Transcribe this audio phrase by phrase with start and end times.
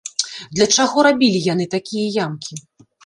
[0.59, 2.53] Для чаго рабілі яны такія ямкі?